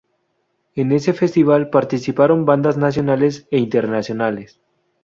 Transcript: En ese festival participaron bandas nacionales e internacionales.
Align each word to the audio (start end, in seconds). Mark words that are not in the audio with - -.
En 0.73 0.91
ese 0.93 1.13
festival 1.13 1.69
participaron 1.69 2.43
bandas 2.43 2.75
nacionales 2.75 3.47
e 3.51 3.59
internacionales. 3.59 4.59